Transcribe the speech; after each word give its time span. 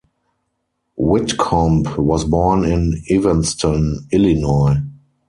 Whitcomb 0.97 1.83
was 1.95 2.23
born 2.25 2.65
in 2.65 3.03
Evanston, 3.11 4.07
Illinois. 4.11 4.77